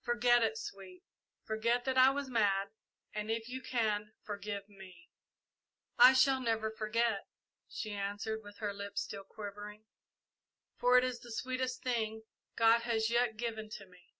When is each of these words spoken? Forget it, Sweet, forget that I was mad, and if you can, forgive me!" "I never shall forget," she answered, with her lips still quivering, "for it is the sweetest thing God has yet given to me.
Forget 0.00 0.42
it, 0.42 0.56
Sweet, 0.56 1.04
forget 1.44 1.84
that 1.84 1.98
I 1.98 2.08
was 2.08 2.30
mad, 2.30 2.68
and 3.12 3.30
if 3.30 3.46
you 3.46 3.60
can, 3.60 4.14
forgive 4.22 4.70
me!" 4.70 5.10
"I 5.98 6.16
never 6.38 6.70
shall 6.70 6.76
forget," 6.78 7.26
she 7.68 7.92
answered, 7.92 8.40
with 8.42 8.56
her 8.56 8.72
lips 8.72 9.02
still 9.02 9.24
quivering, 9.24 9.84
"for 10.78 10.96
it 10.96 11.04
is 11.04 11.20
the 11.20 11.30
sweetest 11.30 11.82
thing 11.82 12.22
God 12.56 12.84
has 12.84 13.10
yet 13.10 13.36
given 13.36 13.68
to 13.68 13.84
me. 13.84 14.14